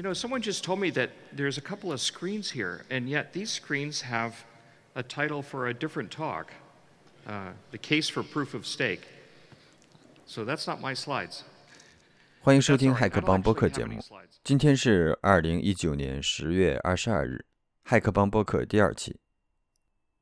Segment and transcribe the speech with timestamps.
[0.00, 3.34] You know, someone just told me that there's a couple of screens here, and yet
[3.34, 4.46] these screens have
[4.94, 6.54] a title for a different talk
[7.28, 9.02] uh, The Case for Proof of Stake.
[10.24, 11.42] So that's not my slides.
[12.40, 14.02] 欢迎收听骇客帮播客节目。
[14.42, 17.44] 今天是二零一九年十月二十二日，
[17.86, 19.20] 骇客帮播客第二期。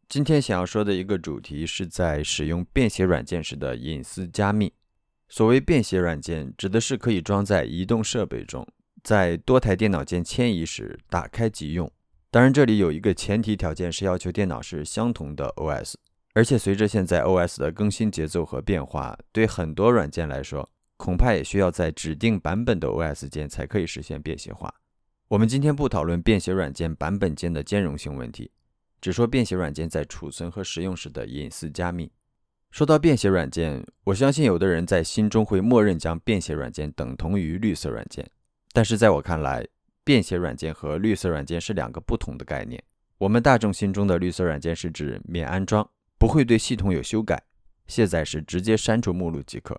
[0.08, 4.72] 今天想要说的一个主题是在使用便携软件时的隐私加密。
[5.28, 8.66] 所谓便携软件，指的是可以装在移动设备中。
[9.02, 11.90] 在多台电脑间迁移时打开即用。
[12.30, 15.94] 当然，这里有一个前提条件是要求电脑是相同的 OS。
[16.34, 24.72] 而且随着现在 OS 的更新节奏和变化，对很多软件来说，恐怕也需要在指定版本的 OS 间才可以实现便携化。
[25.28, 28.50] 我们今天不讨论便携软件版本间的兼容性问题，
[29.00, 32.10] 只说便携软件在储存和使用时的隐私加密。
[32.70, 38.28] 说到便携软件，我相信有的人在心中会默认将便携软件等同于绿色软件。
[38.72, 39.66] 但是在我看来，
[40.04, 42.82] 便携软件和绿色软件是两个不同的概念。
[43.18, 45.88] 我们大众心中的绿色软件是指免安装，
[46.18, 47.42] 不会对系统有修改，
[47.86, 49.74] 卸载时直接删除目录即可；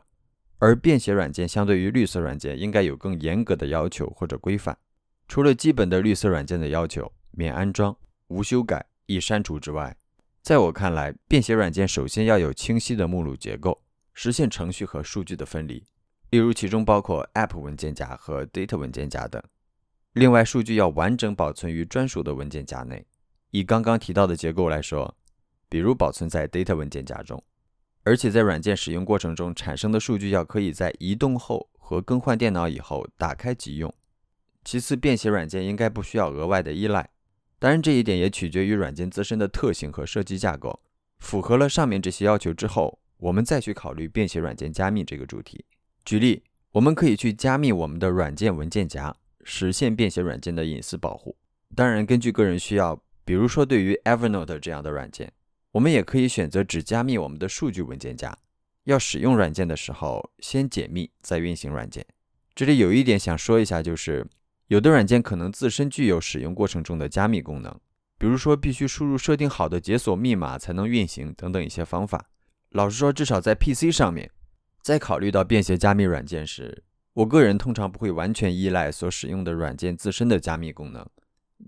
[0.58, 4.78] 而便携软件相对于绿色软件，应该有更严格的要求或者规范。
[5.28, 7.96] 除了基本的绿色软件的要求，免安装、
[8.28, 9.96] 无修改、易删除之外，
[10.42, 13.82] 在我看来，便携软件首先要有清晰的目录结构，
[14.14, 15.86] 实现程序和数据的分离。
[16.30, 19.42] 例如，其中包括 App 文件夹和 Data 文件夹等。
[20.14, 23.06] 另外，数据要完整保存于专属的文件夹内。
[23.52, 25.16] 以刚刚提到的结构来说，
[25.68, 27.44] 比如保存在 Data 文件夹中，
[28.04, 33.92] 而且在软件使用过程中产生的数据要可以在移动后和更换电脑以后打开即用。
[34.64, 37.10] 其次，便携软件应该不需要额外的依赖。
[37.58, 40.80] 当然，这一点也取决于软件自身的特性和设计架构。
[41.20, 45.66] 符合了上面这些要求之后，我们再去考虑便携软件加密这个主题。
[46.10, 51.38] 举例，我们可以去加密我们的软件文件夹，实现便携软件的隐私保护。
[51.76, 55.32] 当然，根据个人需要，比如说对于 Evernote 这样的软件，
[55.72, 58.36] 我们也可以选择只加密我们的数据文件夹。
[58.86, 62.04] 要使用软件的时候，先解密再运行软件。
[62.56, 64.26] 这里有一点想说一下，就是
[64.66, 67.72] 有的软件可能自身具有使用过程中的加密功能，
[68.18, 72.32] 比如说必须输入设定好的解锁密码才能运行等等一些方法。
[72.72, 74.32] 老实说，至少在 PC 上面。
[74.90, 76.84] 在考虑到便携加密软件时，
[77.14, 81.08] 我个人通常不会完全依赖所使用的软件自身的加密功能。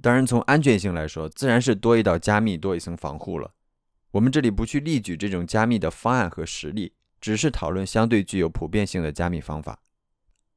[0.02, 3.54] 当然，从安全性来说，自然是多一道加密多一层防护了。
[4.10, 9.84] 我们这里不去例举这种加密的方案和实例，只是讨论相对具有普遍性的加密方法。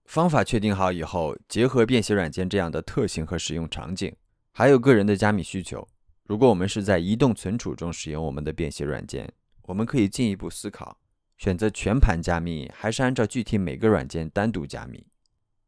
[0.07, 4.11] 方法确定好以后，结合便携软件这样的特性和使用场景，
[4.53, 5.87] 还有个人的加密需求，
[6.23, 9.31] 如果我们是在移动存储中使用我们的便携软件，
[9.65, 10.99] 我们可以进一步思考。
[11.45, 15.07] 选择全盘加密，还是按照具体每个软件单独加密？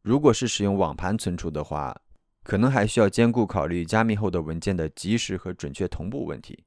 [0.01, 1.95] 如果是使用网盘存储的话，
[2.45, 6.65] 可能还需要兼顾考虑加密后的文件的及时和准确同步问题。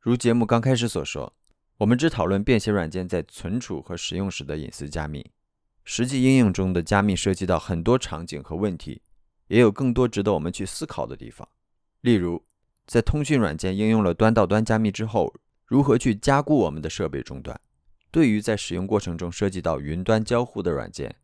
[0.00, 1.32] 如节目刚开始所说，
[1.78, 5.30] 我们只讨论便携软件在存储和使用时的隐私加密，
[5.84, 9.00] 实际应用中的加密涉及到很多场景和问题，
[9.46, 11.48] 也有更多值得我们去思考的地方。
[12.02, 12.44] 例如，
[12.86, 15.34] 在通讯软件应用了端到端加密之后，
[15.64, 17.58] 如何去加固我们的设备终端？
[18.12, 21.16] 对于在使用过程中涉及到云端交互的软件，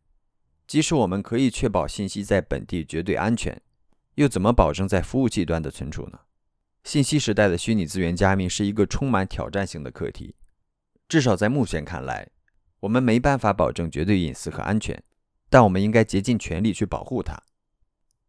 [0.67, 3.61] 即使我们可以确保信息在本地绝对安全，
[4.15, 6.19] 又怎么保证在服务器端的存储呢？
[6.83, 10.33] 信息时代的虚拟资源加密是一个充满挑战性的课题。
[11.07, 12.27] 至少在目前看来，
[12.79, 15.03] 我们没办法保证绝对隐私和安全，
[15.49, 17.39] 但我们应该竭尽全力去保护它。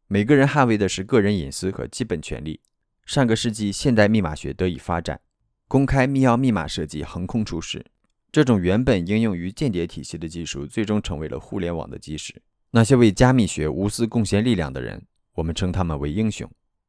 [0.06, 2.60] 每个人捍卫的是个人隐私和基本权利。
[3.06, 5.20] 上个世纪，现代密码学得以发展，
[5.66, 7.86] 公开密钥密码设计横空出世。
[8.32, 12.40] 这种原本应用于间谍体系的技术，最终成为了互联网的基石。
[12.70, 15.04] 那些为加密学无私贡献力量的人，
[15.34, 16.48] 我们称他们为英雄。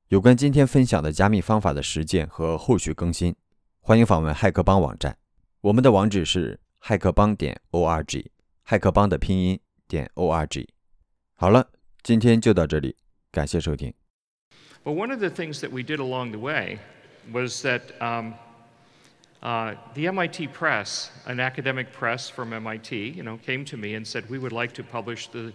[0.09, 3.35] 有关今天分享的加密方法的实践和后续更新，
[3.79, 5.17] 欢迎访问骇客帮网站。
[5.61, 8.25] 我们的网址是骇客帮点 org，
[8.67, 10.67] 骇客帮的拼音点 org。
[11.33, 11.71] 好了，
[12.03, 12.95] 今天就到这里，
[13.31, 13.91] 感谢收听。
[14.83, 16.77] Well, one of the things that we did along the way
[17.33, 17.81] was that.
[19.41, 24.05] Uh, the MIT press, an academic press from MIT, you know, came to me and
[24.05, 25.51] said, we would like to publish the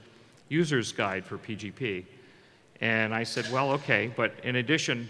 [0.49, 2.05] user's guide for PGP.
[2.81, 5.09] And I said, well, okay, but in addition,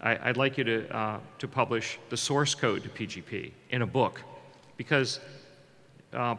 [0.00, 3.86] I, would like you to, uh, to publish the source code to PGP in a
[3.86, 4.22] book.
[4.76, 5.18] Because
[6.12, 6.36] uh,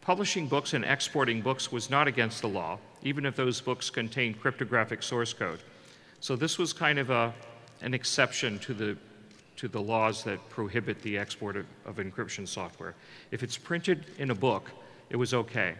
[0.00, 4.40] publishing books and exporting books was not against the law, even if those books contained
[4.40, 5.60] cryptographic source code.
[6.18, 7.32] So this was kind of a,
[7.82, 8.96] an exception to the
[9.58, 12.94] to the laws that prohibit the export of, of encryption software.
[13.30, 14.70] If it's printed in a book,
[15.10, 15.74] it was okay.